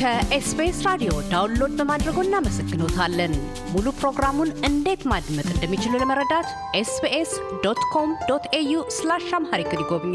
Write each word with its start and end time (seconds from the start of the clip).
ከኤስቢኤስ 0.00 0.78
ራዲዮ 0.86 1.10
ዳውንሎድ 1.30 1.72
በማድረግዎ 1.78 2.18
እናመሰግንዎታለን። 2.24 3.32
ሙሉ 3.72 3.86
ፕሮግራሙን 3.98 4.50
እንዴት 4.68 5.02
ማድመጥ 5.10 5.44
እንደሚችሉ 5.54 5.92
ለመረዳት 6.02 6.48
ኤስቢኤስ 6.78 7.32
dot 7.64 7.80
com 7.92 8.10
dot 8.28 8.44
au 8.52 8.72
slash 8.96 9.26
Amharic 9.38 9.72
ይጎብኙ። 9.76 10.14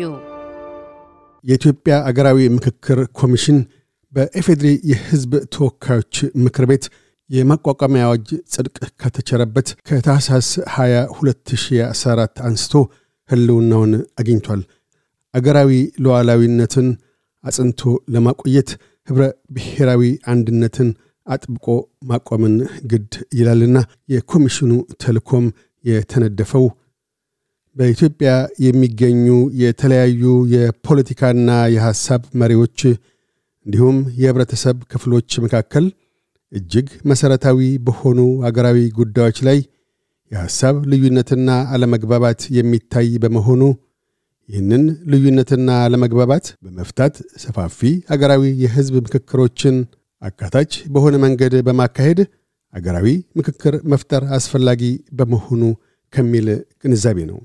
የኢትዮጵያ 1.43 1.98
አገራዊ 2.09 2.48
ምክክር 2.55 3.02
ኮሚሽን 3.20 3.59
በኢፌዴሪ 4.13 4.71
የሕዝብ 4.91 5.36
ተወካዮች 5.55 6.15
ምክር 6.45 6.67
ቤት 6.71 6.88
የማቋቋሚያ 7.29 8.07
አዋጅ 8.07 8.27
ጽድቅ 8.55 8.75
ከተቸረበት 9.04 9.70
ከታህሳስ 9.89 10.49
20 10.71 11.05
2014 11.21 12.43
አንስቶ 12.49 12.73
ህልውናውን 13.29 13.93
አግኝቷል። 14.20 14.63
አገራዊ 15.33 15.71
ሉዓላዊነትን 16.00 16.89
አጽንቶ 17.43 17.82
ለማቆየት 18.07 18.70
ኅብረ 19.07 19.23
ብሔራዊ 19.55 20.01
አንድነትን 20.25 20.89
አጥብቆ 21.27 21.68
ማቆምን 22.09 22.55
ግድ 22.91 23.13
ይላልና 23.33 23.77
የኮሚሽኑ 24.09 24.71
ተልኮም 25.01 25.46
የተነደፈው። 25.86 26.65
በኢትዮጵያ 27.75 28.32
የሚገኙ 28.65 29.25
የተለያዩ 29.61 30.23
የፖለቲካና 30.54 31.49
የሐሳብ 31.73 32.22
መሪዎች 32.41 32.80
እንዲሁም 33.66 33.97
የህብረተሰብ 34.22 34.77
ክፍሎች 34.91 35.31
መካከል 35.45 35.85
እጅግ 36.52 36.88
መሠረታዊ 37.11 37.59
በሆኑ 37.88 38.19
አገራዊ 38.47 38.80
ጉዳዮች 38.99 39.39
ላይ 39.47 39.59
የሐሳብ 40.31 40.75
ልዩነትና 40.91 41.49
አለመግባባት 41.73 42.41
የሚታይ 42.58 43.09
በመሆኑ 43.23 43.61
ይህንን 44.49 44.83
ልዩነትና 45.11 45.69
አለመግባባት 45.85 46.45
በመፍታት 46.66 47.13
ሰፋፊ 47.44 47.79
አገራዊ 48.13 48.43
የሕዝብ 48.63 48.95
ምክክሮችን 49.05 49.75
አካታች 50.21 50.71
በሆነ 50.93 51.15
መንገድ 51.23 51.53
በማካሄድ 51.67 52.19
አገራዊ 52.73 53.07
ምክክር 53.39 53.75
መፍጠር 53.91 54.23
አስፈላጊ 54.37 54.83
በመሆኑ 55.17 55.61
ከሚል 56.13 56.47
ግንዛቤ 56.83 57.17
ነው። 57.29 57.39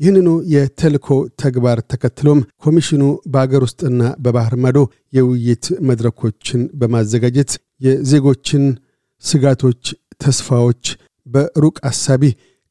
ይህንኑ 0.00 0.28
የተልኮ 0.54 1.08
ተግባር 1.42 1.78
ተከትሎም 1.92 2.40
ኮሚሽኑ 2.64 3.02
በአገር 3.32 3.62
ውስጥና 3.66 4.02
በባህር 4.24 4.54
ማዶ 4.64 4.78
የውይይት 5.12 5.66
መድረኮችን 5.88 6.62
በማዘጋጀት 6.80 7.52
የዜጎችን 7.80 8.64
ስጋቶች፣ 9.22 9.82
ተስፋዎች 10.20 10.84
በሩቅ 11.26 11.76
አሳቢ 11.90 12.22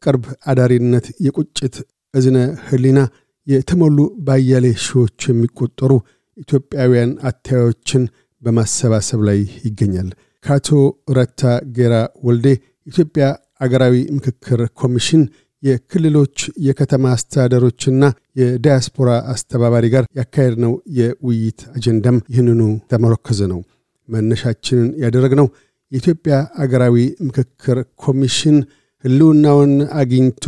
ቅርብ 0.04 0.24
አዳሪነት፣ 0.48 1.06
የቁጭት 1.26 1.76
እዝነ 2.14 2.38
ህሊና 2.68 3.00
የተሞሉ 3.48 3.98
በአያሌ 4.26 4.68
ሺዎች 4.86 5.20
የሚቆጠሩ 5.30 5.92
ኢትዮጵያውያን 6.38 7.12
አታዮችን 7.30 8.04
በማሰባሰብ 8.42 9.20
ላይ 9.28 9.40
ይገኛል። 9.68 10.10
ከአቶ 10.46 10.70
ረታ 11.18 11.42
ጌራ 11.78 11.94
ወልዴ 12.26 12.48
ኢትዮጵያ 12.88 13.26
አገራዊ 13.62 13.96
ምክክር 14.16 14.60
ኮሚሽን 14.82 15.22
የክልሎች 15.64 16.38
የከተማ 16.66 17.06
አስተዳደሮችና 17.16 18.04
የዳያስፖራ 18.40 19.12
አስተባባሪ 19.34 19.86
ጋር 19.94 20.04
ያካሄድነው 20.20 20.74
የውይይት 20.98 21.62
አጀንዳም 21.76 22.18
ይህንኑ 22.34 22.62
ተመረከዘ 22.92 23.42
ነው። 23.54 23.62
መነሻችንን 24.10 24.90
ያደረግነው 25.04 25.48
የኢትዮጵያ 25.92 26.36
አገራዊ 26.64 26.98
ምክክር 27.28 27.78
ኮሚሽን 28.04 28.58
ህልውናውን 29.06 29.72
አግኝቶ 30.00 30.46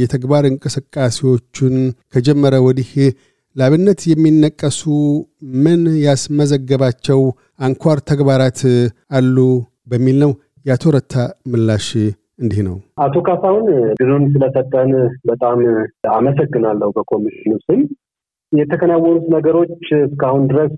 የተግባር 0.00 0.44
እንቅስቃሴዎቹን 0.46 1.76
ከጀመረ 2.14 2.54
ወዲህ 2.66 2.90
ላብነት 3.56 4.00
የሚነቀሱ 4.06 4.80
ምን 5.64 5.82
ያስመዘገባቸው 6.04 7.20
አንኳር 7.60 7.98
ተግባራት 8.10 8.60
አሉ 9.18 9.36
በሚል 9.86 10.16
ነው። 10.24 10.32
የአቶ 10.66 10.92
ረታ 10.94 11.14
ምላሽ 11.50 11.88
እንዲህ 12.42 12.60
ነው። 12.68 12.76
አቶ 13.02 13.16
ካሳሁን 13.26 13.66
ድሉን 14.00 14.24
ስለሰጠን 14.32 14.90
በጣም 15.26 15.58
አመሰግናለሁ። 16.14 16.88
በኮሚሽኑ 16.96 17.52
ስም 17.66 17.82
የተከናወኑት 18.52 19.26
ነገሮች 19.36 19.76
እስካሁን 20.00 20.42
ድረስ 20.52 20.74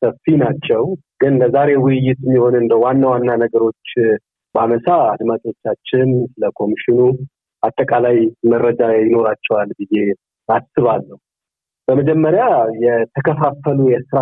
ሰፊ 0.00 0.34
ናቸው። 0.42 0.82
ግን 1.22 1.34
ለዛሬ 1.42 1.70
ውይይት 1.84 2.20
የሚሆን 2.26 2.54
እንደ 2.62 2.74
ዋና 2.84 3.02
ዋና 3.12 3.30
ነገሮች 3.42 3.84
በአመሳ 4.54 4.86
አድማጮቻችን 5.12 6.08
ስለ 6.32 6.44
ኮሚሽኑ 6.58 6.98
አጠቃላይ 7.62 8.16
መረጃ 8.52 8.80
ይኖራቸዋል 9.00 9.70
ብዬ 9.78 9.94
አስባለሁ። 10.48 11.16
በመጀመሪያ 11.88 12.44
የተከፋፈሉ 12.84 13.80
የስራ 13.92 14.20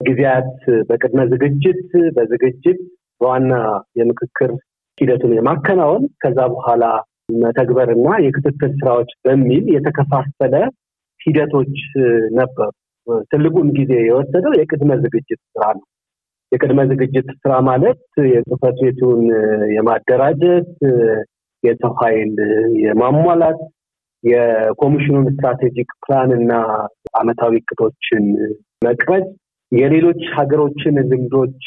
ጊዜያት 0.00 0.50
በቅድመ 0.88 1.20
ዝግጅት፣ 1.32 1.84
በዝግጅት 2.16 2.80
በዋና 3.20 3.52
የምክክር 3.98 4.50
ሂደቱን 4.98 5.32
የማከናወን 5.36 6.04
ከዛ 6.22 6.38
በኋላ 6.52 6.84
መተግበር 7.42 7.88
እና 7.94 8.08
የክትትል 8.24 8.72
ስራዎች 8.80 9.10
በሚል 9.24 9.64
የተከፋፈለ 9.76 10.54
ሂደቶች 11.20 11.76
ነበሩ። 12.38 12.70
ትልቁን 13.30 13.68
ጊዜ 13.78 13.92
የወሰደው 14.06 14.52
የቅድመ 14.58 14.92
ዝግጅት 15.02 15.40
ስራ 15.48 15.64
ነው። 15.76 15.84
የቅድመ 16.52 16.80
ዝግጅት 16.90 17.28
ስራ 17.40 17.52
ማለት 17.68 18.00
የጽህፈት 18.28 18.76
ቤቱን 18.82 19.22
የማደራጀት፣ 19.76 20.68
የሰው 21.62 21.92
ኃይል 22.00 22.32
የማሟላት፣ 22.84 23.58
የኮሚሽኑን 24.24 25.26
strategic 25.28 25.90
plan 26.04 26.30
እና 26.38 26.52
አመታዊ 27.18 27.54
እቅዶችን 27.62 28.24
መቅረጽ፣ 28.84 29.26
የሌሎች 29.72 30.22
ሀገሮችን 30.36 30.96
ልምዶች 31.10 31.60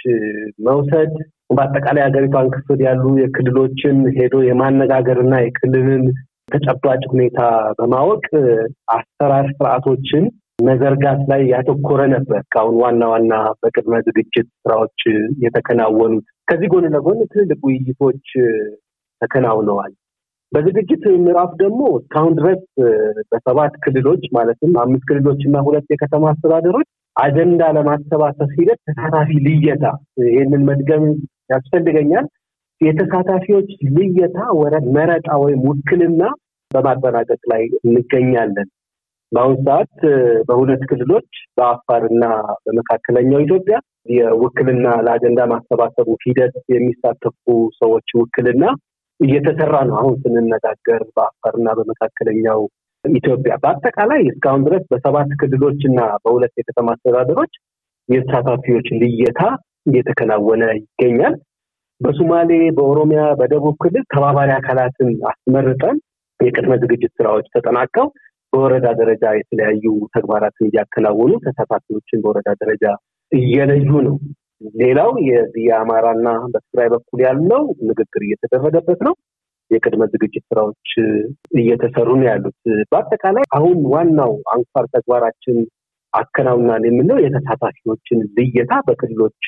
መውሰድ፣ 0.67 1.13
በአጠቃላይ 1.49 2.03
ሀገሪቷን 2.07 2.49
ክፍል 2.55 2.79
ያሉ 2.87 3.03
የክልሎችን 3.21 3.97
ሄዶ 4.17 4.35
የማነጋገር 4.47 5.17
እና 5.25 5.35
የክልልን 5.41 6.03
ተጨባጭ 6.53 7.01
ሁኔታ 7.11 7.39
በማወቅ 7.79 8.23
አሰራር 8.91 9.47
ስርዓቶችን 9.57 10.23
መዘርጋት 10.59 11.21
ላይ 11.27 11.41
ያተኮረ 11.51 12.01
ነበር። 12.07 12.37
እስካሁን 12.39 12.75
ዋና 12.81 13.03
ዋና 13.07 13.33
በቅድመ 13.61 13.95
ዝግጅት 14.07 14.47
ስራዎች 14.61 15.01
የተከናወኑት። 15.45 16.25
ከዚህ 16.47 16.69
ጎን 16.73 16.85
ለጎን 16.95 17.19
ትልልቅ 17.31 17.59
ውይይቶች 17.67 18.25
ተከናውነዋል። 19.21 19.93
በዝግጅት 20.51 21.03
ምዕራፍ 21.25 21.51
ደግሞ 21.57 21.81
እስካሁን 21.97 22.33
ድረስ 22.35 22.61
በሰባት 23.31 23.73
ክልሎች 23.83 24.23
ማለትም 24.37 24.71
አምስት 24.83 25.03
ክልሎች 25.09 25.41
እና 25.45 25.57
ሁለት 25.59 25.87
የከተማ 25.93 26.31
አስተዳደሮች 26.31 26.87
አጀንዳ 27.15 27.61
ለማሰባሰብ 27.77 28.49
ሂደት 28.57 28.79
ተሳታፊ 28.87 29.29
ልየታ፣ 29.45 29.85
ይህንን 30.27 30.63
መድገም 30.63 31.05
ያስፈልገኛል። 31.51 32.25
የተሳታፊዎች 32.81 33.69
ልየታ 33.95 34.37
መረጣ 34.95 35.29
ወይም 35.37 35.61
ውክልና 35.69 36.21
በማጠናቀቅ 36.71 37.41
ላይ 37.51 37.63
እንገኛለን። 37.83 38.67
በአሁኑ 39.31 39.55
ሰዓት 39.65 39.95
በሁለት 40.47 40.83
ክልሎች 40.89 41.27
በአፋርና 41.57 42.23
በመካከለኛው 42.65 43.43
ኢትዮጵያ 43.45 43.77
የውክልና 44.13 44.87
ለአጀንዳ 45.05 45.39
ማሰባሰቡ 45.51 46.07
ሂደት 46.23 46.55
የሚሳተፉ 46.73 47.45
ሰዎች 47.79 48.07
ውክልና 48.19 48.63
እየተሰራ 49.19 49.75
ነው። 49.89 49.95
አሁን 49.99 50.15
ስንነጋገር 50.21 51.01
በአፋርና 51.15 51.69
በመካከለኛው 51.79 52.61
ኢትዮጵያ 53.03 53.53
በአጠቃላይ 53.63 54.21
እስካሁን 54.31 54.63
ድረስ 54.67 54.83
በሰባት 54.91 55.29
ክልሎች 55.41 55.81
እና 55.89 55.99
በሁለት 56.23 56.53
የከተማ 56.59 56.95
አስተዳደሮች 56.95 57.53
የተሳታፊዎች 58.09 58.87
ልየታ 59.01 59.41
እየተከናወነ 59.89 60.63
ይገኛል። 60.79 61.35
በሶማሌ፣ 62.01 62.49
በኦሮሚያ፣ 62.77 63.21
በደቡብ 63.39 63.75
ክልል 63.83 64.03
ተባባሪ 64.13 64.49
አካላትን 64.51 65.09
አስመርጠን 65.31 65.97
የቅድመ 66.39 66.73
ዝግጅት 66.83 67.11
ስራዎች 67.17 67.47
ተጠናቀው 67.55 68.07
በወረዳ 68.53 68.87
ደረጃ 68.99 69.23
የተለያዩ 69.35 69.85
ተግባራትን 70.15 70.67
እያከናወኑ 70.67 71.31
ተሳታፊዎችን 71.45 72.21
በወረዳ 72.23 72.49
ደረጃ 72.61 72.85
እየለዩ 73.31 73.89
ነው። 74.07 74.15
ሌላው 74.75 75.11
የዚህ 75.27 75.63
የአማራና 75.67 76.29
በትግራይ 76.53 76.87
በኩል 76.93 77.19
ያለው 77.27 77.61
ንግግር 77.89 78.21
እየተደረገበት 78.25 79.01
ነው። 79.07 79.13
የቅድመ 79.71 80.03
ዝግጅት 80.13 80.43
ስራዎች 80.49 80.91
እየተሰሩ 81.59 82.07
ነው 82.19 82.25
ያሉት። 82.29 82.57
በአጠቃላይ 82.91 83.43
አሁን 83.57 83.77
ዋናው 83.91 84.33
አንኳር 84.53 84.85
ተግባራችን 84.95 85.57
አከናውናል 86.13 86.83
የምንለው 86.87 87.17
የተሳታፊዎችን 87.21 88.19
ልየታ 88.37 88.73
በክልሎች 88.87 89.41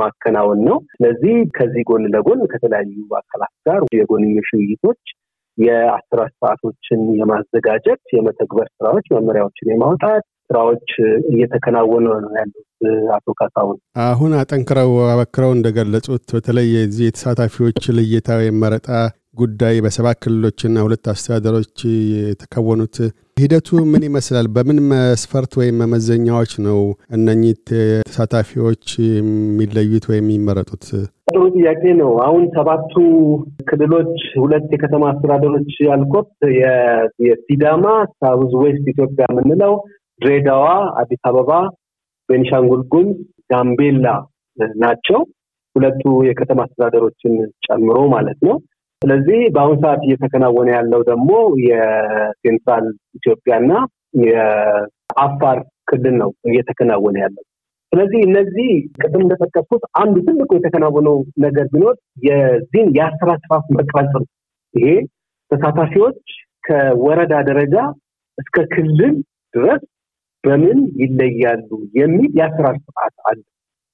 ማከናወን 0.00 0.60
ነው። 0.68 0.78
ስለዚህ 0.92 1.36
ከዚህ 1.56 1.82
ጎን 1.90 2.04
ለጎን 2.14 2.40
ከተለያዩ 2.52 2.90
አካላት 3.20 3.52
ጋር 3.68 3.82
የጎንዮሽ 3.98 4.50
ውይይቶች 4.56 5.02
የአሰራር 5.58 6.30
ስርዓቶችን 6.34 7.00
የማዘጋጀት 7.20 8.02
የመተግበር 8.16 8.68
ስራዎች፣ 8.74 9.06
መመሪያዎችን 9.16 9.72
የማውጣት 9.72 10.24
ስራዎች 10.48 10.88
እየተከናወኑ 11.30 12.06
ነው 12.24 12.32
ያሉት። 12.38 12.64
አቶ 13.16 13.26
ካሳሁን 13.40 13.76
አሁን 14.06 14.32
አጠንክረው 14.40 14.92
አበክረው 15.06 15.52
እንደገለጹት 15.54 16.26
በተለይ 16.36 16.68
የዚህ 16.76 17.06
የተሳታፊዎች 17.08 17.80
ልየታ 17.98 18.36
ወይም 18.40 18.60
መረጣ 18.64 18.86
ጉዳይ 19.38 19.76
በሰባት 19.84 20.16
ክልሎችና 20.22 20.76
ሁለት 20.84 21.04
አስተዳደሮች 21.12 21.74
የተከወኑት 22.22 22.96
ሂደቱ 23.36 23.68
ምን 23.90 24.02
ይመስላል? 24.06 24.46
በምን 24.54 24.78
መስፈርት 24.90 25.52
ወይም 25.60 25.76
መመዘኛዎች 25.82 26.52
ነው 26.66 26.80
እነኚህ 27.16 27.54
ተሳታፊዎች 27.70 28.84
የሚለዩት 29.10 30.06
ወይም 30.10 30.26
የሚመረጡት? 30.26 30.86
ጥሩ 31.28 31.42
ጥያቄ 31.54 31.82
ነው። 32.00 32.10
አሁን 32.24 32.44
ሰባቱ 32.54 32.92
ክልሎች 33.68 34.12
ሁለት 34.40 34.66
የከተማ 34.74 35.04
አስተዳደሮች 35.12 35.74
ያልኮት 35.86 36.30
የሲዳማ 37.24 37.84
South 38.18 38.52
West 38.62 38.86
ኢትዮጵያ 38.92 39.26
የምንለው 39.30 39.74
ድሬዳዋ፣ 40.20 40.66
አዲስ 41.00 41.20
አበባ፣ 41.30 41.50
ቤኒሻንጉል 42.28 42.82
ጉምዝ፣ 42.92 43.18
ጋምቤላ 43.50 44.06
ናቸው። 44.82 45.20
ሁለቱ 45.76 46.02
የከተማ 46.28 46.60
አስተዳደሮችን 46.66 47.34
ጨምሮ 47.66 47.98
ማለት 48.14 48.40
ነው። 48.48 48.56
ስለዚህ 49.02 49.40
በአሁኑ 49.54 49.76
ሰዓት 49.82 50.00
እየተከናወነ 50.06 50.68
ያለው 50.76 51.02
ደግሞ 51.10 51.30
የሴንትራል 51.68 52.86
ኢትዮጵያና 53.14 53.70
የአፋር 54.24 55.58
ክልል 55.84 56.14
ነው 56.22 56.30
እየተከናወነ 56.50 57.16
ያለው። 57.24 57.44
ስለዚህ 57.92 58.20
እነዚህ 58.26 58.70
ቅድም 59.00 59.22
እንደጠቀስኩት 59.24 59.84
አንዱ 60.00 60.16
ትልቁ 60.26 60.50
የተከናወነው 60.56 61.16
ነገር 61.44 61.66
ቢኖር 61.72 61.94
የዚህን 62.26 62.88
የአሰራር 62.98 63.38
ስርዓት 63.44 63.66
መቅረጽ 63.78 64.10
ነው። 64.16 64.24
ይሄ 64.74 64.88
ተሳታፊዎች 65.50 66.20
ከወረዳ 66.64 67.34
ደረጃ 67.48 67.76
እስከ 68.38 68.56
ክልል 68.72 69.14
ድረስ 69.54 69.82
በምን 70.44 70.80
ይለያሉ 71.00 71.68
የሚል 71.98 72.30
የአሰራር 72.38 72.76
ስርዓት 72.84 73.16
አለ። 73.28 73.40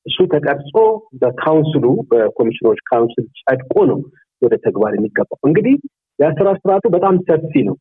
እሱ 0.06 0.18
ተቀርጾ 0.32 0.72
በ 1.20 1.32
council 1.32 1.73
ኡ 1.73 1.84
በኮሚሽነሮች 2.10 2.80
council 2.90 3.26
ጸድቆ 3.40 3.84
ነው 3.90 4.00
ወደ 4.42 4.54
ተግባር 4.66 4.92
የሚገባው። 4.96 5.38
እንግዲህ 5.48 5.76
የአሰራር 6.18 6.56
ስርዓቱ 6.62 6.84
በጣም 6.96 7.14
ሰፊ 7.28 7.62
ነው። 7.68 7.76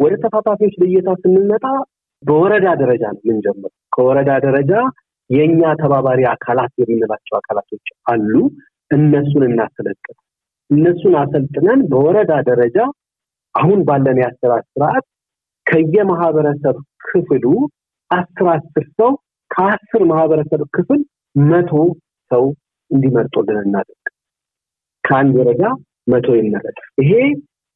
ወደ 0.00 0.14
ተሳታፊዎች 0.24 0.74
ልየታ 0.82 1.10
ስንመጣ 1.22 1.64
በወረዳ 2.22 2.68
ደረጃ 2.80 3.04
ነው 3.14 3.22
የምንጀምረው። 3.24 3.72
ከወረዳ 3.92 4.30
ደረጃ 4.46 4.72
የእኛ 5.30 5.60
ተባባሪ 5.80 6.20
አካላት 6.32 6.72
የምንላቸው 6.80 7.34
አካላቶች 7.38 7.88
አሉ። 8.06 8.32
እነሱን 8.90 9.42
እናሰለጥናለን። 9.48 10.16
እነሱን 10.70 11.14
አሰልጥነን 11.20 11.80
በወረዳ 11.90 12.32
ደረጃ 12.48 12.78
አሁን 13.54 13.80
ባለን 13.84 14.18
የአሰራር 14.20 14.62
ስርዓት 14.68 15.04
ከየማህበረሰብ 15.66 16.76
ክፍሉ 17.06 17.44
አስር 18.10 18.46
አስር 18.54 18.84
ሰው 18.98 19.10
ከአስር 19.50 20.02
ማህበረሰብ 20.10 20.60
ክፍል 20.76 21.00
መቶ 21.36 21.72
ሰው 22.30 22.44
እንዲመርጡልን 22.90 23.58
እናደርግ። 23.64 24.06
ከአንድ 25.04 25.34
ወረዳ 25.40 25.64
መቶ 26.12 26.28
ይመረጥ። 26.38 26.78
ይሄ 27.00 27.12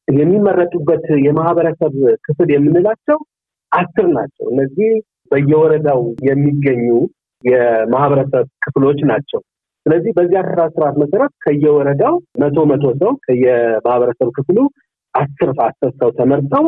የሚመረጡበት 0.07 1.05
የማህበረሰብ 1.25 1.93
ክፍል 2.25 2.49
የምንላቸው 2.53 3.19
አስር 3.71 4.07
ናቸው። 4.15 4.45
እነዚህ 4.51 4.89
በየወረዳው 5.31 6.01
የሚገኙ 6.27 6.87
የማህበረሰብ 7.43 8.45
ክፍሎች 8.65 8.99
ናቸው። 9.11 9.39
ስለዚህ 9.85 10.11
በዚህ 10.17 10.37
አስራ 10.41 10.61
ስርዓት 10.73 10.95
መሰረት 11.01 11.31
ከየወረዳው 11.45 12.13
መቶ 12.41 12.57
መቶ 12.71 12.85
ሰው 13.01 13.11
ከየማህበረሰብ 13.25 14.29
ክፍሉ 14.37 14.59
አስር 15.13 15.49
አስር 15.65 15.89
ሰው 15.99 16.09
ተመርጠው 16.19 16.65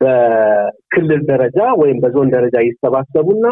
በክልል 0.00 1.22
ደረጃ 1.30 1.58
ወይም 1.80 1.96
በዞን 2.02 2.28
ደረጃ 2.34 2.56
ይሰባሰቡና 2.66 3.46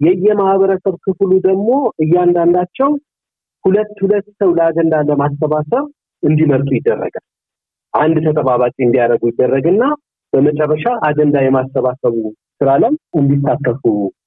የየማህበረሰብ 0.00 0.94
ክፍሉ 1.04 1.32
ደግሞ 1.44 1.68
እያንዳንዳቸው 2.04 2.90
ሁለት 3.64 3.92
ሁለት 4.04 4.26
ሰው 4.40 4.50
ለአጀንዳ 4.58 4.94
ለማሰባሰብ 5.08 5.84
እንዲመርጡ 6.22 6.70
ይደረጋል። 6.76 7.24
አንድ 7.94 8.16
ተጠባባቂ 8.26 8.76
እንዲያደርጉ 8.84 9.22
ይደረግና 9.30 9.84
በመጨረሻ 10.32 10.84
አጀንዳ 11.06 11.36
የማሰባሰቡ 11.44 12.16
ስራ 12.60 12.70
ላይ 12.82 12.92
እንዲሳተፉ 13.20 13.82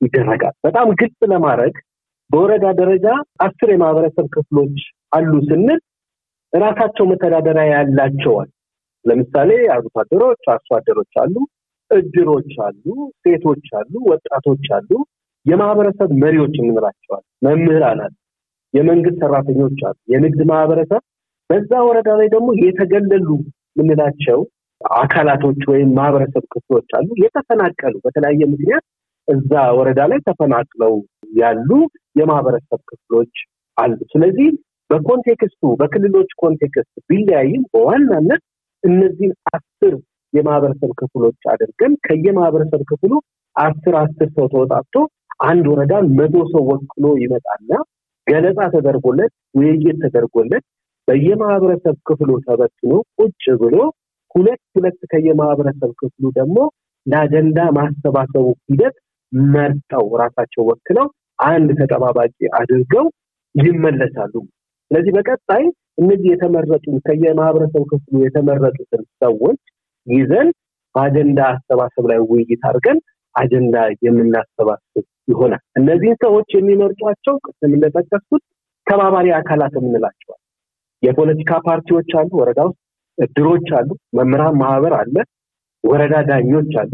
ይደረጋል። 0.06 0.56
በጣም 0.66 0.88
ግልጽ 1.02 1.20
ለማድረግ 1.34 1.76
በወረዳ 2.30 2.66
ደረጃ 2.80 3.08
አስር 3.40 3.70
የማህበረሰብ 3.74 4.26
ክፍሎች 4.36 4.78
አሉ 5.14 5.32
ስንል 5.48 5.80
እራሳቸው 6.54 7.06
መተዳደሪያ 7.12 7.66
ያላቸዋል። 7.74 8.50
ለምሳሌ 9.06 9.50
አርብቶ 9.74 9.96
አደሮች፣ 10.04 10.44
አርሶ 10.54 10.70
አደሮች 10.78 11.14
አሉ፣ 11.24 11.36
እድሮች 11.92 12.54
አሉ፣ 12.68 12.86
ሴቶች 13.24 13.68
አሉ፣ 13.80 13.94
ወጣቶች 14.12 14.66
አሉ፣ 14.78 14.90
የማህበረሰብ 15.46 16.10
መሪዎች 16.24 16.54
የምንላቸዋል፣ 16.60 17.24
መምህራን 17.48 18.00
አሉ፣ 18.06 18.14
የመንግስት 18.74 19.20
ሰራተኞች 19.24 19.80
አሉ፣ 19.90 19.98
የንግድ 20.14 20.42
ማህበረሰብ 20.52 21.02
በዛ 21.50 21.72
ወረዳ 21.88 22.10
ላይ 22.20 22.28
ደግሞ 22.28 22.50
የተገለሉ 22.64 23.28
የምንላቸው 23.76 24.40
አካላቶች 25.00 25.62
ወይም 25.72 25.90
ማህበረሰብ 25.98 26.44
ክፍሎች 26.54 26.90
አሉ። 26.98 27.08
የተፈናቀሉ 27.24 27.96
በተለያየ 28.06 28.42
ምክንያት 28.54 28.84
እዛ 29.28 29.52
ወረዳ 29.78 30.02
ላይ 30.12 30.20
ተፈናቅለው 30.28 30.94
ያሉ 31.34 31.70
የማህበረሰብ 32.20 32.80
ክፍሎች 32.90 33.34
አሉ። 33.78 33.98
ስለዚህ 34.14 34.50
በ 34.90 35.03
context 35.03 35.49
ኡ 35.49 35.62
በክልሎች 35.80 36.30
context 36.42 36.94
ቢለያይም 37.10 37.64
በዋናነት 37.74 38.42
እነዚህን 38.84 39.34
አስር 39.54 39.94
የማህበረሰብ 40.34 40.92
ክፍሎች 41.02 41.40
አድርገን 41.54 41.94
ከየማህበረሰብ 42.06 42.82
ክፍሉ 42.92 43.14
አስር 43.56 43.94
አስር 44.02 44.30
ሰው 44.38 44.48
ተውጣጥቶ 44.54 44.94
አንድ 45.46 45.66
ወረዳ 45.72 45.94
መቶ 46.18 46.36
ሰው 46.52 46.64
ወክሎ 46.72 47.06
ይመጣና 47.24 47.72
ገለጻ 48.28 48.60
ተደርጎለት 48.76 49.32
ውይይት 49.58 49.98
ተደርጎለት 50.04 50.64
በየማህበረሰብ 51.08 51.96
ክፍሉ 52.08 52.32
ተበትኖ 52.46 52.92
ቁጭ 53.20 53.44
ብሎ 53.62 53.76
ሁለት 54.36 54.62
ሁለት 54.76 55.00
ከየማህበረሰብ 55.12 55.92
ክፍሉ 56.00 56.32
ደግሞ 56.38 56.58
ለአጀንዳ 57.06 57.60
ማሰባሰቡ 57.78 58.46
ሂደት 58.70 58.96
መርጠው 59.50 60.06
ራሳቸው 60.22 60.64
ወክለው 60.70 61.08
አንድ 61.46 61.70
ተጠባባቂ 61.80 62.38
አድርገው 62.60 63.06
ይመለሳሉ። 63.56 64.34
ስለዚህ 64.92 65.12
በቀጣይ 65.18 65.64
እነዚህ 65.98 66.30
የተመረጡ 66.32 66.86
ከየማህበረሰብ 67.06 67.84
ክፍሉ 67.92 68.16
የተመረጡትን 68.24 69.04
ሰዎች 69.24 69.60
ይዘን 70.08 70.48
በአጀንዳ 70.96 71.40
አሰባሰብ 71.54 72.06
ላይ 72.12 72.20
ውይይት 72.26 72.64
አድርገን 72.70 72.98
አጀንዳ 73.36 73.76
የምናሰባስብ 74.06 75.04
ይሆናል። 75.28 75.62
እነዚህን 75.80 76.18
ሰዎች 76.24 76.50
የሚመርጧቸው 76.56 77.36
ቅድም 77.46 77.72
እንደጠቀስኩት 77.78 78.44
ተባባሪ 78.88 79.28
አካላት 79.38 79.74
የምንላቸዋል። 79.78 80.42
የፖለቲካ 81.04 81.52
ፓርቲዎች 81.66 82.10
አሉ፣ 82.20 82.30
ወረዳ 82.42 82.60
ውስጥ 82.70 82.80
እድሮች 83.18 83.68
አሉ፣ 83.78 83.90
መምህራን 84.18 84.56
ማህበር 84.62 84.94
አለ፣ 85.00 85.16
ወረዳ 85.84 86.16
ዳኞች 86.30 86.72
አሉ፣ 86.82 86.94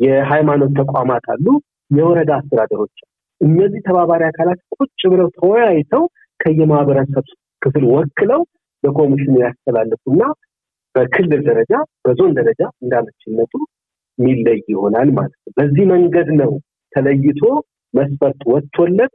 የሃይማኖት 0.00 0.72
ተቋማት 0.80 1.24
አሉ፣ 1.34 1.46
የወረዳ 1.90 2.30
አስተዳደሮች 2.38 2.96
እነዚህ 3.40 3.80
ተባባሪ 3.86 4.22
አካላት 4.28 4.60
ቁጭ 4.76 5.00
ብለው 5.12 5.28
ተወያይተው 5.36 6.04
ከየማህበረሰብ 6.40 7.26
ክፍል 7.62 7.84
ወክለው 7.94 8.40
በኮሚሽኑ 8.84 9.34
ያስተላልፉና 9.44 10.22
በክልል 10.94 11.40
ደረጃ 11.48 11.72
በዞን 12.04 12.32
ደረጃ 12.38 12.62
እንዳመችነቱ 12.82 13.52
የሚለይ 14.18 14.58
ይሆናል 14.72 15.08
ማለት 15.16 15.34
ነው። 15.38 15.52
በዚህ 15.58 15.84
መንገድ 15.92 16.28
ነው 16.40 16.52
ተለይቶ 16.92 17.42
መስፈርት 17.94 18.40
ወጥቶለት 18.52 19.12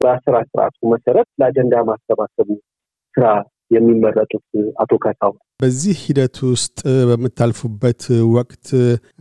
በአስራ 0.00 0.36
ስርዓቱ 0.48 0.78
መሰረት 0.92 1.28
ለአጀንዳ 1.40 1.74
ማሰባሰቡ 1.88 2.48
ስራ 3.14 3.26
የሚመረጡት 3.72 4.44
አቶ 4.82 4.92
ካሳው 5.04 5.32
በዚህ 5.60 5.96
ሂደት 6.04 6.36
ውስጥ 6.48 6.78
በምታልፉበት 7.08 8.02
ወቅት 8.32 8.68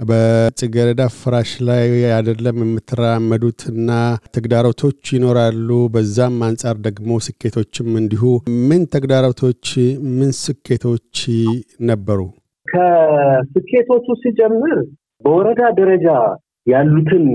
በጽጌረዳ 0.09 1.01
ፍራሽ 1.17 1.51
ላይ 1.67 1.83
አይደለም 2.15 2.57
የምትራመዱትና 2.63 3.89
ተግዳሮቶች 4.35 5.11
ይኖራሉ። 5.15 5.69
በዛም 5.95 6.37
አንጻር 6.47 6.77
ደግሞ 6.87 7.19
ስኬቶችም 7.27 7.89
እንዲሁ። 8.01 8.23
ምን 8.69 8.83
ተግዳሮቶች፣ 8.95 9.67
ምን 10.17 10.31
ስኬቶች 10.41 11.19
ነበሩ? 11.89 12.19
ከስኬቶቹ 12.67 14.07
ሲጀምር 14.21 14.77
በወረዳ 15.23 15.61
ደረጃ 15.79 16.07
ያሉትን 16.67 17.25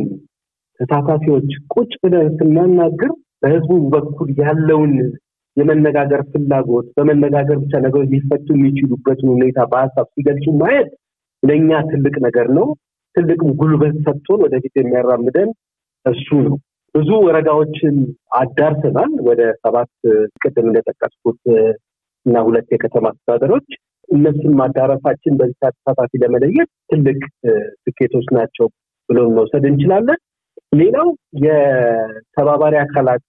ተሳታፊዎች 0.80 1.50
ቁጭ 1.74 1.92
ብለን 2.02 2.26
ስናናግር 2.38 3.12
በህዝቡ 3.42 3.72
በኩል 3.94 4.28
ያለውን 4.40 4.92
የመነጋገር 5.56 6.20
ፍላጎት 6.30 6.86
በመነጋገር 6.96 7.56
ብቻ 7.62 7.74
ነገሮች 7.84 8.08
ሊፈቱ 8.14 8.46
የሚችሉበትን 8.54 9.28
ሁኔታ 9.34 9.58
በሀሳብ 9.70 10.06
ሲገልጹ 10.14 10.54
ማየት 10.60 10.90
ለእኛ 11.42 11.80
ትልቅ 11.90 12.14
ነገር 12.26 12.48
ነው። 12.58 12.66
ትልቅም 13.16 13.50
ጉልበት 13.60 13.94
ሰጥቶን 14.06 14.42
ወደፊት 14.44 14.74
የሚያራምደን 14.76 15.50
እሱ 16.06 16.28
ነው። 16.46 16.56
ብዙ 16.94 17.08
ወረዳዎችን 17.24 17.96
አዳርሰናል። 18.38 19.12
ወደ 19.28 19.40
ሰባት 19.62 19.90
ቅድም 20.42 20.68
እንደጠቀስኩት 20.68 21.40
እና 22.26 22.36
ሁለት 22.46 22.68
የከተማ 22.74 23.06
አስተዳደሮች 23.12 23.68
እነሱን 24.08 24.54
ማዳረሳችን 24.58 25.36
በዚህ 25.38 25.56
ተሳታፊ 25.64 26.20
ለመለየት 26.22 26.70
ትልቅ 26.86 27.18
ስኬቶች 27.84 28.26
ናቸው 28.32 28.66
ብሎን 29.08 29.34
መውሰድ 29.36 29.64
እንችላለን። 29.70 30.20
ሌላው 30.76 31.08
የተባባሪ 31.44 32.74
አካላት 32.80 33.24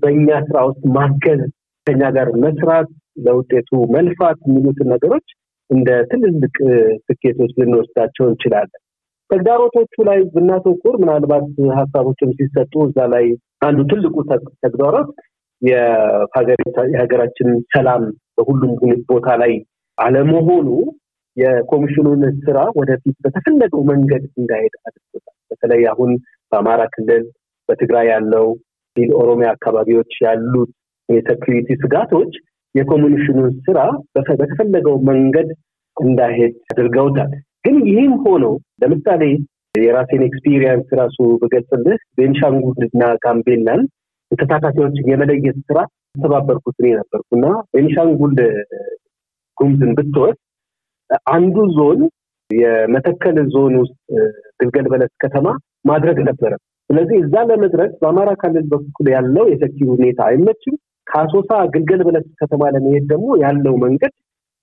በእኛ 0.00 0.28
ስራ 0.46 0.58
ውስጥ 0.68 0.82
ማገዝ፣ 0.96 1.42
ከኛ 1.86 2.02
ጋር 2.16 2.28
መስራት፣ 2.44 2.88
ለውጤቱ 3.24 3.70
መልፋት 3.94 4.38
የሚሉትን 4.46 4.88
ነገሮች 4.94 5.26
እንደ 5.70 5.90
ትልልቅ 6.10 6.54
ስኬቶች 7.06 7.52
ልንወስዳቸው 7.60 8.24
እንችላለን። 8.30 8.80
ተግዳሮቶቹ 9.30 9.94
ላይ 10.08 10.18
ብናተኩር 10.34 10.94
ምናልባት 11.02 11.46
ሀሳቦችም 11.78 12.34
ሲሰጡ 12.38 12.72
እዛ 12.88 13.06
ላይ 13.14 13.24
አንዱ 13.66 13.80
ትልቁ 13.90 14.14
ተግዳሮት 14.64 15.08
የሀገራችን 15.62 17.48
ሰላም 17.74 18.02
በሁሉም 18.36 18.72
ቦታ 19.10 19.28
ላይ 19.42 19.52
አለመሆኑ 19.98 20.68
የኮሚሽኑን 21.36 22.22
ስራ 22.44 22.58
ወደፊት 22.78 23.16
በተፈለገው 23.24 23.82
መንገድ 23.90 24.24
እንዳይሄድ 24.38 24.74
አድርጎታል። 24.82 25.36
በተለይ 25.50 25.82
አሁን 25.92 26.10
በአማራ 26.52 26.82
ክልል፣ 26.94 27.24
በትግራይ 27.68 28.06
ያለው 28.12 28.46
ኦሮሚያ 29.16 29.48
አካባቢዎች 29.54 30.12
ያሉት 30.24 30.70
የ 31.08 31.20
security 31.20 31.68
ስጋቶች 31.82 32.32
የኮሚሽኑን 32.74 33.50
ስራ 33.66 33.78
በተፈለገው 34.38 34.96
መንገድ 35.10 35.48
እንዳይሄድ 35.96 36.54
አድርገውታል። 36.72 37.32
ግን 37.66 37.76
ይህም 37.90 38.14
ሆኖ 38.24 38.44
ለምሳሌ 38.82 39.22
የራሴን 39.78 40.22
experience 40.26 40.88
ራሱ 41.00 41.18
ብገልጽልህ 41.40 42.00
ቤንሻንጉልና 42.18 43.04
ጋምቤላን 43.24 43.82
ተሳታፊዎችን 44.30 45.08
የመለየት 45.10 45.56
ስራ 45.68 45.78
ያስተባበርኩት 46.16 46.76
እኔ 46.82 46.88
ነበርኩ 46.98 47.28
እና 47.38 47.46
ቤንሻንጉል 47.74 48.34
ጉምዝን 49.58 49.92
ብትወስድ 49.98 50.40
አንዱ 51.32 51.56
ዞን 51.76 52.00
የመተከል 52.50 53.36
ዞን 53.54 53.74
ውስጥ 53.82 53.96
ግልገል 54.60 54.86
በለስ 54.92 55.12
ከተማ 55.24 55.46
ማድረግ 55.84 56.18
ነበረ። 56.28 56.52
ስለዚህ 56.90 57.16
እዛ 57.22 57.34
ለመድረስ 57.50 57.92
በአማራ 58.00 58.30
ክልል 58.40 58.66
በኩል 58.72 59.06
ያለው 59.14 59.44
የ 59.50 59.56
security 59.56 59.78
ሁኔታ 59.92 60.20
አይመችም። 60.30 60.74
ከአሶሳ 61.06 61.50
ግልገል 61.72 62.00
በለስ 62.06 62.26
ከተማ 62.40 62.62
ለመሄድ 62.74 63.04
ደግሞ 63.10 63.28
ያለው 63.42 63.74
መንገድ 63.82 64.12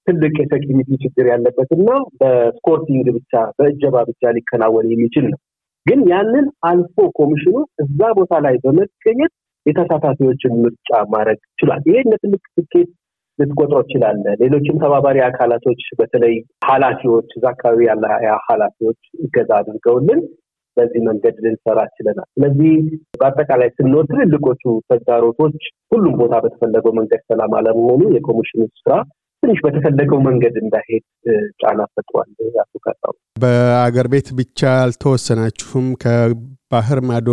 ትልቅ 0.08 0.34
የ 0.42 0.51
security 0.51 0.90
ችግር 1.04 1.26
ያለበት 1.32 1.70
እና 1.76 1.90
በ 2.22 2.37
escorting 2.37 3.08
ብቻ 3.18 3.34
በእጀባ 3.58 3.98
ብቻ 4.10 4.32
ሊከናወን 4.38 4.88
የሚችል 4.94 5.26
ነው። 5.32 5.40
ግን 5.86 6.00
ያንን 6.12 6.48
አልፎ 6.70 7.06
ኮሚሽኑ 7.20 7.56
እዛ 7.84 8.00
ቦታ 8.18 8.34
ላይ 8.46 8.56
በመገኘት 8.64 9.34
የተሳታፊዎችን 9.66 10.54
ምርጫ 10.64 10.90
ማድረግ 11.14 11.40
ችሏል። 11.60 11.82
ይሄ 11.90 11.98
እንደ 12.06 12.16
ትልቅ 12.24 12.44
ስኬት 12.56 12.90
ልትቆጥሮ 13.40 13.78
ይችላለ። 13.84 14.26
ሌሎችም 14.42 14.80
ተባባሪ 14.84 15.18
አካላቶች 15.28 15.82
በተለይ 16.00 16.34
ኃላፊዎች 16.68 17.30
እዛ 17.38 17.46
አካባቢ 17.54 17.80
ያለ 17.90 18.04
ኃላፊዎች 18.48 19.02
እገዛ 19.26 19.52
አድርገውልን 19.60 20.22
በዚህ 20.78 21.02
መንገድ 21.08 21.36
ልንሰራ 21.46 21.80
ችለናል። 21.96 22.28
ስለዚህ 22.34 22.74
በአጠቃላይ 23.20 23.70
ስንወድ 23.78 24.08
ትልልቆቹ 24.12 24.64
ተግዳሮቶች 24.92 25.58
ሁሉም 25.92 26.14
ቦታ 26.22 26.34
በተፈለገው 26.44 26.94
መንገድ 27.00 27.24
ሰላም 27.32 27.54
አለመሆኑ 27.60 28.02
የኮሚሽኑ 28.16 28.62
ስራ 28.82 28.94
ትንሽ 29.44 29.60
በተፈለገው 29.66 30.20
መንገድ 30.26 30.56
እንዳሄድ 30.62 31.04
ጫና 31.62 31.82
ፈጥሯል። 31.94 32.30
ያሱካጣው 32.58 33.14
በአገር 33.38 34.08
ቤት 34.14 34.28
ብቻ 34.40 34.60
አልተወሰናችሁም። 34.84 35.88
ከባህር 36.04 37.00
ማዶ 37.10 37.30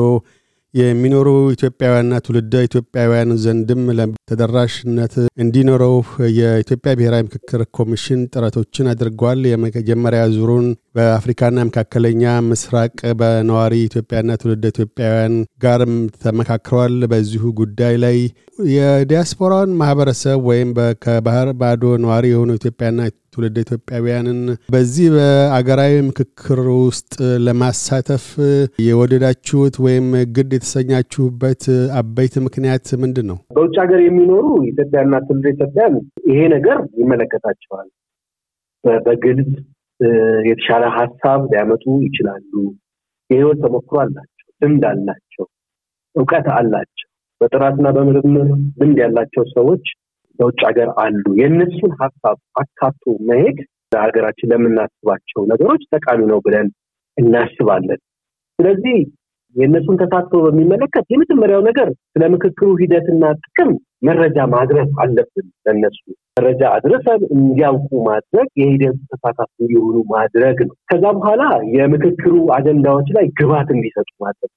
የሚኖሩ 0.75 1.29
ኢትዮጵያውያንና 1.55 2.15
ትውልደ 2.25 2.55
ኢትዮጵያውያን 2.67 3.31
ዘንድም 3.45 3.83
ተደራሽነት 4.31 5.15
እንዲኖረው 5.43 5.95
የኢትዮጵያ 6.39 6.93
ብሔራዊ 6.99 7.23
ምክክር 7.29 7.61
ኮሚሽን 7.79 8.21
ጥረቶችን 8.33 8.91
አድርጓል። 8.93 9.41
የመጀመሪያ 9.51 10.23
ዙሩን 10.35 10.67
በአፍሪካና 10.97 11.65
መካከለኛ 11.69 12.23
ምስራቅ 12.49 12.93
በነዋሪ 13.21 13.75
ኢትዮጵያና 13.85 14.37
ትውልደ 14.43 14.65
ኢትዮጵያውያን 14.75 15.35
ጋርም 15.65 15.95
ተመካክረዋል። 16.25 16.97
በዚሁ 17.13 17.53
ጉዳይ 17.61 17.97
ላይ 18.05 18.19
የዲያስፖራውን 18.75 19.73
ማህበረሰብ 19.81 20.39
ወይም 20.51 20.71
ከባህር 21.05 21.51
ባዶ 21.61 21.95
ነዋሪ 22.05 22.27
የሆኑ 22.33 22.51
ኢትዮጵያና 22.61 23.01
ትውልደ 23.39 23.59
ኢትዮጵያውያንን 23.65 24.39
በዚህ 24.75 25.07
በአገራዊ 25.15 25.93
ምክክር 26.07 26.61
ውስጥ 26.79 27.13
ለማሳተፍ 27.45 28.25
የወደዳችሁት 28.87 29.77
ወይም 29.85 30.07
ግድ 30.37 30.51
የተሰኛችሁበት 30.57 31.63
አበይት 31.99 32.35
ምክንያት 32.47 32.87
ምንድን 33.03 33.27
ነው? 33.31 33.39
በውጭ 33.57 33.75
ሀገር 33.83 34.01
የሚኖሩ 34.05 34.47
ኢትዮጵያና 34.71 35.21
ትውልደ 35.27 35.47
ኢትዮጵያን 35.55 35.95
ይሄ 36.31 36.41
ነገር 36.55 36.81
ይመለከታቸዋል። 37.03 37.89
በግልጽ 39.05 39.53
የተሻለ 40.49 40.85
ሀሳብ 40.97 41.41
ሊያመጡ 41.53 41.85
ይችላሉ። 42.07 42.53
የህይወት 43.31 43.61
ተሞክሮ 43.65 43.97
አላቸው፣ 44.05 44.35
ልምድ 44.63 44.85
አላቸው፣ 44.91 45.47
እውቀት 46.15 46.47
አላቸው። 46.59 47.09
በጥናትና 47.41 47.89
በምርምር 47.97 48.47
ልምድ 48.81 48.99
ያላቸው 49.05 49.45
ሰዎች 49.57 49.87
በውጭ 50.39 50.61
ሀገር 50.69 50.89
አሉ። 51.03 51.25
የእነሱን 51.41 51.93
ሀሳብ 52.01 52.37
አካቶ 52.61 53.15
መሄድ 53.29 53.59
ለሀገራችን 53.93 54.51
ለምናስባቸው 54.53 55.41
ነገሮች 55.51 55.83
ጠቃሚ 55.95 56.21
ነው 56.31 56.39
ብለን 56.47 56.69
እናስባለን። 57.17 58.01
ስለዚህ 58.59 58.97
የእነሱን 59.57 59.99
ተሳትፎ 60.01 60.41
በሚመለከት 60.45 61.05
የመጀመሪያው 61.11 61.63
ነገር 61.69 61.89
ስለ 62.13 62.25
ምክክሩ 62.35 62.69
ሂደትና 62.81 63.31
ጥቅም 63.43 63.71
መረጃ 64.09 64.39
ማድረስ 64.55 64.91
አለብን። 65.03 65.47
ለእነሱ 65.65 65.99
መረጃ 66.39 66.63
አድረሰን 66.75 67.23
እንዲያውቁ 67.37 67.91
ማድረግ 68.09 68.49
የሂደቱ 68.61 68.99
ተሳታፊ 69.13 69.51
እንዲሆኑ 69.61 69.97
ማድረግ 70.13 70.59
ነው። 70.69 70.75
ከዛ 70.91 71.05
በኋላ 71.17 71.43
የምክክሩ 71.77 72.35
አጀንዳዎች 72.57 73.09
ላይ 73.17 73.27
ግባት 73.41 73.71
እንዲሰጡ 73.77 74.11
ማድረግ 74.25 74.53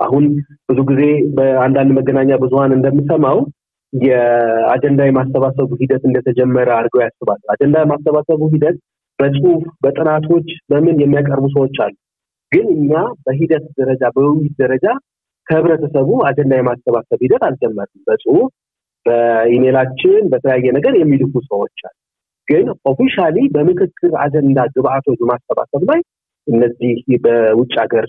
አሁን 0.00 0.24
ብዙ 0.68 0.78
ጊዜ 0.88 1.02
በአንዳንድ 1.36 1.90
መገናኛ 1.98 2.32
ብዙሀን 2.40 2.74
እንደምሰማው 2.74 3.38
የአጀንዳ 3.92 5.00
የማሰባሰቡ 5.06 5.70
ሂደት 5.80 6.02
እንደተጀመረ 6.08 6.68
አድርገው 6.76 7.02
ያስባሉ። 7.04 7.40
አጀንዳ 7.52 7.76
የማሰባሰቡ 7.84 8.40
ሂደት 8.54 8.76
በጽሁፍ 9.18 9.62
በጥናቶች 9.82 10.48
በምን 10.70 10.96
የሚያቀርቡ 11.02 11.44
ሰዎች 11.54 11.76
አሉ። 11.84 11.94
ግን 12.52 12.66
እኛ 12.76 12.92
በሂደት 13.24 13.64
ደረጃ 13.78 14.02
በውይይት 14.16 14.54
ደረጃ 14.62 14.86
ከህብረተሰቡ 15.46 16.08
አጀንዳ 16.28 16.52
የማሰባሰብ 16.58 17.18
ሂደት 17.24 17.42
አልጀመርም። 17.48 18.02
በጽሁፍ 18.08 18.48
በኢሜላችን 19.06 20.22
በተለያየ 20.32 20.70
ነገር 20.76 20.94
የሚልኩ 21.00 21.34
ሰዎች 21.48 21.78
አሉ። 21.86 21.94
ግን 22.48 22.66
officially 22.90 23.36
በምክክር 23.54 24.12
አጀንዳ 24.24 24.58
ግብአቶች 24.74 25.18
በማሰባሰብ 25.22 25.82
ላይ 25.90 26.00
እነዚህ 26.46 26.96
በውጭ 27.24 27.72
ሀገር 27.82 28.06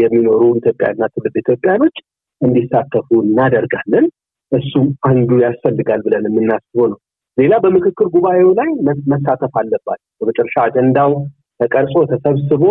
የሚኖሩ 0.00 0.42
ኢትዮጵያውያንና 0.58 1.02
ትውልደ 1.12 1.36
ኢትዮጵያኖች 1.42 1.96
እንዲሳተፉ 2.40 3.08
እናደርጋለን። 3.24 4.06
እሱም 4.52 4.86
አንዱ 5.08 5.30
ያስፈልጋል 5.44 6.00
ብለን 6.06 6.26
የምናስበው 6.28 6.86
ነው። 6.92 6.98
ሌላ 7.38 7.54
በምክክር 7.64 8.06
ጉባኤው 8.14 8.50
ላይ 8.58 8.70
መሳተፍ 9.12 9.52
አለባቸው። 9.60 10.08
በመጨረሻ 10.20 10.56
አጀንዳው 10.64 11.12
ተቀርጾ 11.60 11.94
ተሰብስቦ 12.10 12.62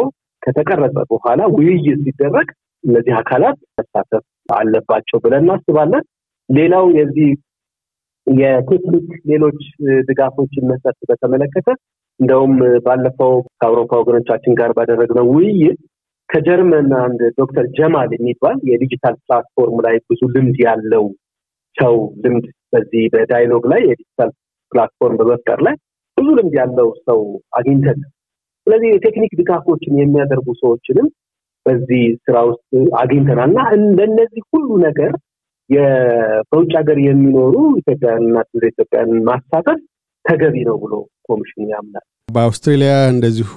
ከተቀረጸ 0.43 0.97
በኋላ 1.11 1.41
ውይይት 1.55 1.99
ሲደረግ 2.05 2.49
እነዚህ 2.83 3.13
አካላት 3.19 3.57
መሳተፍ 3.79 4.23
አለባቸው 4.53 5.17
ብለን 5.23 5.43
እናስባለን። 5.45 6.03
ሌላው 6.49 6.85
የዚህ 6.97 7.29
የቴክኒክ 8.27 9.07
ሌሎች 9.25 9.59
ድጋፎችን 10.07 10.67
መስጠት 10.71 10.97
በተመለከተ 11.09 11.67
እንደውም 12.19 12.53
ባለፈው 12.85 13.31
ከአውሮፓ 13.59 13.91
ወገኖቻችን 14.01 14.57
ጋር 14.59 14.71
ባደረግነው 14.77 15.27
ውይይት 15.35 15.79
ከጀርመን 16.29 16.89
አንድ 17.03 17.21
ዶክተር 17.39 17.65
ጀማል 17.77 18.09
የሚባል 18.15 18.57
የ 18.69 18.79
digital 18.79 19.15
platform 19.21 19.77
ላይ 19.85 19.95
ብዙ 20.09 20.21
ልምድ 20.35 20.57
ያለው 20.65 21.05
ሰው 21.75 21.95
ልምድ 22.23 22.45
በዚህ 22.73 23.03
በ 23.13 23.23
dialogue 23.23 23.63
ላይ 23.71 23.81
የ 23.85 23.95
digital 23.95 24.31
platform 24.71 25.17
በመፍጠር 25.19 25.59
ላይ 25.67 25.75
ብዙ 26.17 26.27
ልምድ 26.37 26.55
ያለው 26.59 26.89
ሰው 27.07 27.19
አግኝተን 27.57 27.99
ስለዚህ 28.67 28.89
የቴክኒክ 28.91 29.31
ድጋፎችን 29.39 29.99
የሚያደርጉ 29.99 30.47
ሰዎችንም 30.61 31.07
በዚህ 31.65 32.03
ስራ 32.25 32.37
ውስጥ 32.49 32.69
አግኝተናል 32.99 33.49
እና 33.49 33.61
ለእነዚህ 33.97 34.43
ሁሉ 34.53 34.69
ነገር 34.87 35.11
በውጭ 36.49 36.71
ሀገር 36.79 36.97
የሚኖሩ 37.01 37.55
ኢትዮጵያውያንና 37.81 38.37
ትውልደ 38.47 38.69
ኢትዮጵያን 38.71 39.11
ማሳተፍ 39.27 39.79
ተገቢ 40.25 40.55
ነው 40.69 40.77
ብሎ 40.83 40.93
ኮሚሽኑ 41.29 41.65
ያምናል። 41.73 42.05
በአውስትሬሊያ 42.35 42.93
እንደዚሁ 43.11 43.51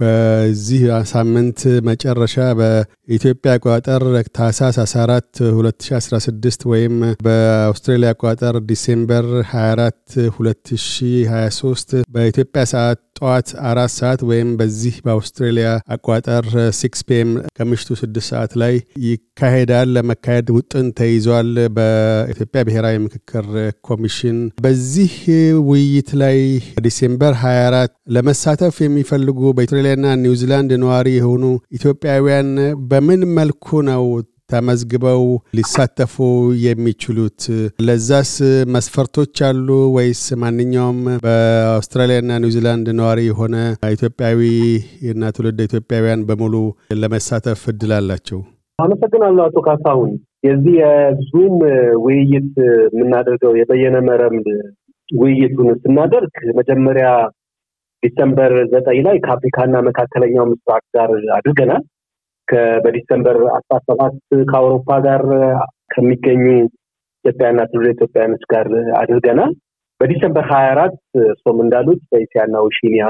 በዚህ 0.00 0.82
ሳምንት 1.12 1.60
መጨረሻ 1.88 2.36
በኢትዮጵያ 2.58 3.52
አቆጣጠር 3.56 4.02
ታህሳስ 4.36 4.76
14 4.84 5.42
2016 5.50 6.66
ወይም 6.72 6.96
በአውስትሬሊያ 7.26 8.10
አቆጣጠር 8.14 8.56
December 8.70 9.28
24 9.52 10.18
2023 10.38 11.96
በኢትዮጵያ 12.16 12.64
ሰዓት 12.74 13.02
ጠዋት 13.20 13.48
አራት 13.70 13.92
ሰዓት 13.96 14.20
ወይም 14.28 14.50
በዚህ 14.58 14.94
በአውስትሬሊያ 15.04 15.66
አቆጣጠር 15.94 16.46
six 16.78 17.00
pm 17.08 17.30
ከምሽቱ 17.56 17.96
ስድስት 18.00 18.28
ሰዓት 18.32 18.52
ላይ 18.62 18.74
ይካሄዳል። 19.06 19.88
ለመካሄድ 19.96 20.48
ውጥን 20.56 20.86
ተይዟል 20.98 21.48
በኢትዮጵያ 21.76 22.60
ብሔራዊ 22.68 22.96
ምክክር 23.04 23.46
ኮሚሽን። 23.88 24.38
በዚህ 24.64 25.14
ውይይት 25.68 26.10
ላይ 26.22 26.38
December 26.86 27.34
24 27.40 27.94
ለመሳተፍ 28.16 28.76
የሚፈልጉ 28.82 29.38
በአውስትራሊያና 29.50 30.06
ኒውዚላንድ 30.22 30.72
ነዋሪ 30.82 31.08
የሆኑ 31.16 31.44
ኢትዮጵያውያን 31.78 32.50
በምን 32.90 33.22
መልኩ 33.36 33.58
ነው 33.90 34.04
ተመዝግበው 34.50 35.22
ሊሳተፉ 35.56 36.14
የሚችሉት? 36.64 37.40
ለዛስ 37.86 38.32
መስፈርቶች 38.74 39.36
አሉ 39.48 39.68
ወይስ 39.96 40.22
ማንኛውም 40.42 41.00
በአውስትራሊያና 41.24 42.38
ኒውዚላንድ 42.42 42.88
ነዋሪ 43.00 43.20
የሆነ 43.26 43.56
ኢትዮጵያዊ 43.94 44.40
እና 45.12 45.30
ትውልደ 45.36 45.60
ኢትዮጵያውያን 45.68 46.24
በሙሉ 46.30 46.54
ለመሳተፍ 47.00 47.62
እድል 47.72 47.92
አላቸው? 47.98 48.40
አመሰግናለሁ 48.78 49.42
አቶ 49.46 49.58
ካሳሁን። 49.66 50.12
የዚህ 50.46 50.74
የዙም 50.78 51.56
ውይይት 52.04 52.52
የምናደርገው 52.90 53.52
የበይነ 53.58 53.96
መረብ 54.06 54.36
ውይይቱን 55.08 55.68
ስናደርግ 55.82 56.34
መጀመሪያ 56.58 57.06
December 58.02 58.52
ዘጠኝ 58.70 58.98
ላይ 59.06 59.16
ከአፍሪካና 59.24 59.76
መካከለኛው 59.88 60.44
ምስራቅ 60.52 60.84
ጋር 60.96 61.10
አድርገናል። 61.36 61.82
በ 62.84 62.95
December 62.95 63.38
አስራ 63.56 63.76
ሰባት 63.86 64.14
ከአውሮፓ 64.50 64.98
ጋር 65.06 65.22
ከሚገኙ 65.92 66.44
ኢትዮጵያውያንና 67.24 67.60
ትውልደ 67.70 67.90
ኢትዮጵያኖች 67.96 68.44
ጋር 68.52 68.68
አድርገናል። 69.00 69.52
በ 70.00 70.09
December 70.09 70.44
ሀያ 70.50 70.68
አራት 70.74 70.94
እርሶም 71.24 71.58
እንዳሉት 71.64 72.00
በኤሽያና 72.10 72.56
ኦሺኒያ 72.66 73.06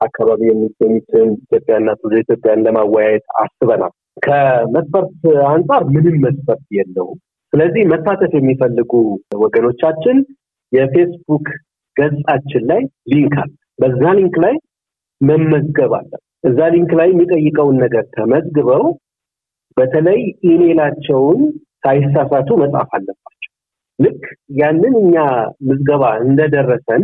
አካባቢ 0.00 0.40
የሚገኙትን 0.48 1.28
ኢትዮጵያውያንና 1.40 1.88
ትውልደ 1.98 2.20
ኢትዮጵያን 2.24 2.64
ለማወያየት 2.66 3.26
አስበናል። 3.42 3.92
ከመስፈርት 4.20 5.18
አንጻር 5.50 5.82
ምንም 5.94 6.16
መስፈርት 6.24 6.64
የለውም። 6.78 7.18
ስለዚህ 7.52 7.82
መሳተፍ 7.92 8.32
የሚፈልጉ 8.38 8.92
ወገኖቻችን 9.42 10.16
የፌስቡክ 10.72 11.46
ገጻችን 11.96 12.64
ላይ 12.70 12.82
link 13.12 13.34
አለ። 13.42 13.50
በዛ 13.78 14.02
link 14.18 14.34
ላይ 14.44 14.54
መመዝገብ 15.20 15.92
አለ። 15.98 16.12
እዛ 16.44 16.58
link 16.74 16.90
ላይ 16.98 17.08
የሚጠይቀውን 17.10 17.76
ነገር 17.84 18.04
ተመዝግበው 18.14 18.84
በተለይ 19.76 20.20
ኢሜላቸውን 20.50 21.40
ሳይሳሳቱ 21.84 22.48
መጻፍ 22.62 22.88
አለባቸው። 22.96 23.50
ልክ 23.98 24.22
ያንን 24.60 24.94
እኛ 25.02 25.16
ምዝገባ 25.68 26.04
እንደደረሰን 26.24 27.02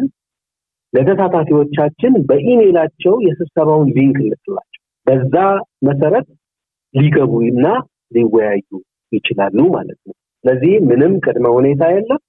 ለተሳታፊዎቻችን 0.93 2.13
በኢሜላቸው 2.29 3.15
የስብሰባውን 3.27 3.89
link 3.97 4.17
እንልክላቸው። 4.23 4.73
በዛ 5.07 5.35
መሰረት 5.83 6.29
ሊገቡ 6.95 7.33
እና 7.51 7.67
ሊወያዩ 8.13 8.69
ይችላሉ 9.13 9.59
ማለት 9.75 9.99
ነው። 10.07 10.15
ስለዚህ 10.45 10.75
ምንም 10.89 11.13
ቅድመ 11.25 11.47
ሁኔታ 11.57 11.85
የለም። 11.93 12.21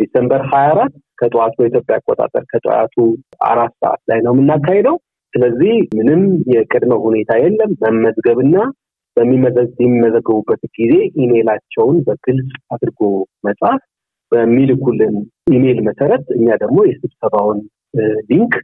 December 0.00 0.42
ሀያ 0.50 0.70
አራት 0.72 0.94
ከጠዋቱ 1.20 1.54
በኢትዮጵያ 1.60 1.96
አቆጣጠር 1.98 2.44
ከጠዋቱ 2.50 2.94
አራት 3.48 3.72
ሰዓት 3.82 4.02
ላይ 4.10 4.18
ነው 4.26 4.32
የምናካሄደው። 4.34 4.96
ስለዚህ 5.36 5.74
ምንም 5.96 6.20
የቅድመ 6.52 6.92
ሁኔታ 7.04 7.32
የለም። 7.40 7.72
መመዝገብና 7.82 8.54
በሚመዘገቡበት 9.16 10.62
ጊዜ 10.78 10.92
ኢሜይላቸውን 11.22 11.96
በግልጽ 12.06 12.52
አድርጎ 12.74 13.00
መጻፍ 13.44 13.80
በሚልኩልን 14.32 15.14
ኢሜይል 15.52 15.80
መሰረት 15.88 16.24
እኛ 16.36 16.48
ደግሞ 16.62 16.78
የስብሰባውን 16.86 17.58
link 18.30 18.54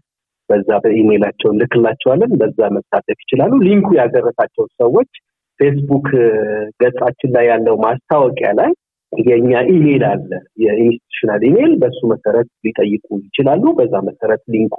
በዛ 0.49 0.71
በኢሜይላቸው 0.85 1.50
እንልክላቸዋለን። 1.61 2.33
በዛ 2.41 2.71
መሳተፍ 2.76 3.19
ይችላሉ። 3.25 3.61
link 3.67 3.91
ኡ 4.00 4.08
ያልደረሳቸው 4.08 4.64
ሰዎች 4.81 5.11
ፌስቡክ 5.61 6.09
ገጻችን 6.83 7.33
ላይ 7.37 7.47
ያለው 7.52 7.76
ማስታወቂያ 7.85 8.50
ላይ 8.61 8.73
የእኛ 9.12 9.52
ኢሜይል 9.73 10.05
አለ፣ 10.11 10.31
የ 10.64 10.75
institutional 10.75 11.43
ኢሜይል። 11.49 11.73
በሱ 11.83 12.00
መሰረት 12.12 12.49
ሊጠይቁ 12.67 13.07
ይችላሉ። 13.26 13.64
በዛ 13.79 13.95
መሰረት 14.09 14.43
link 14.55 14.69
ኡ 14.69 14.76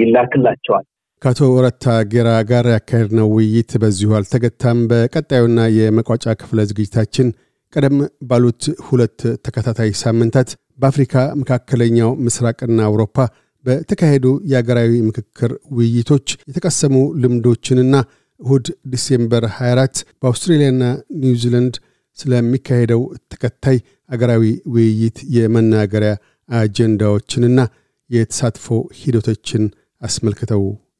ይላክላቸዋል። 0.00 0.86
ከአቶ 1.22 1.40
ወረታ 1.52 1.84
ጌራ 2.10 2.30
ጋር 2.48 2.66
ያካሄድነው 2.72 3.28
ውይይት 3.34 3.70
በዚሁ 3.82 4.10
አልተገታም። 4.18 4.78
በቀጣዩና 4.90 5.60
የመቋጫ 5.76 6.34
ክፍለ 6.40 6.58
ዝግጅታችን 6.70 7.28
ቀደም 7.72 7.96
ባሉት 8.28 8.64
ሁለት 8.86 9.16
ተከታታይ 9.46 9.90
ሳምንታት 10.02 10.50
በአፍሪካ 10.78 11.14
መካከለኛው 11.40 12.10
ምስራቅና 12.26 12.78
አውሮፓ 12.88 13.16
በተካሄዱ 13.64 14.26
የአገራዊ 14.50 14.92
ምክክር 15.08 15.50
ውይይቶች 15.78 16.28
የተቀሰሙ 16.44 16.94
ልምዶችንና 17.22 17.94
እሁድ 18.40 18.66
December 18.92 19.44
24 19.54 20.06
በአውስትሬልያና 20.20 20.82
ኒውዚላንድ 21.22 21.76
ስለሚካሄደው 22.18 23.02
ተከታይ 23.32 23.78
አገራዊ 24.10 24.44
ውይይት 24.74 25.18
የመነጋገሪያ 25.36 26.12
አጀንዳዎችንና 26.48 27.60
የተሳትፎ 28.10 28.68
ሂደቶችን 29.00 29.64
አስመልክተው 30.02 30.62